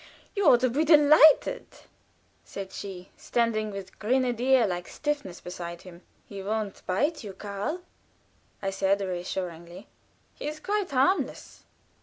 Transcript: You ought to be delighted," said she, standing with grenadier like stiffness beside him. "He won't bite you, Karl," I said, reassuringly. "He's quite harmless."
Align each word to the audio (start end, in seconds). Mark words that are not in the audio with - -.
You 0.35 0.47
ought 0.47 0.61
to 0.61 0.69
be 0.71 0.83
delighted," 0.83 1.67
said 2.43 2.71
she, 2.71 3.11
standing 3.17 3.69
with 3.69 3.99
grenadier 3.99 4.65
like 4.65 4.87
stiffness 4.87 5.39
beside 5.39 5.83
him. 5.83 6.01
"He 6.25 6.41
won't 6.41 6.83
bite 6.87 7.23
you, 7.23 7.33
Karl," 7.33 7.81
I 8.63 8.71
said, 8.71 8.99
reassuringly. 9.01 9.89
"He's 10.33 10.59
quite 10.59 10.89
harmless." 10.89 11.65